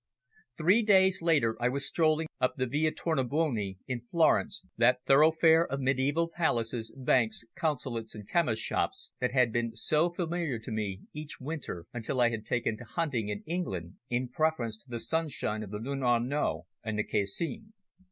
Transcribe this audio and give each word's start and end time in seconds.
Three 0.57 0.81
days 0.81 1.21
later 1.21 1.55
I 1.61 1.69
was 1.69 1.85
strolling 1.85 2.25
up 2.39 2.55
the 2.55 2.65
Via 2.65 2.89
Tornabuoni, 2.91 3.77
in 3.87 4.01
Florence, 4.01 4.63
that 4.75 5.03
thoroughfare 5.05 5.67
of 5.67 5.79
mediaeval 5.79 6.29
palaces, 6.35 6.91
banks, 6.97 7.43
consulates 7.55 8.15
and 8.15 8.27
chemists' 8.27 8.65
shops 8.65 9.11
that 9.19 9.31
had 9.31 9.51
been 9.53 9.75
so 9.75 10.09
familiar 10.09 10.57
to 10.57 10.71
me 10.71 11.01
each 11.13 11.39
winter, 11.39 11.85
until 11.93 12.19
I 12.19 12.31
had 12.31 12.47
taken 12.47 12.77
to 12.77 12.83
hunting 12.83 13.27
in 13.29 13.43
England 13.45 13.97
in 14.09 14.27
preference 14.29 14.75
to 14.77 14.89
the 14.89 14.99
sunshine 14.99 15.61
of 15.61 15.69
the 15.69 15.77
Lung' 15.77 16.01
Arno 16.01 16.65
and 16.83 16.97
the 16.97 17.03
Cascine. 17.03 17.71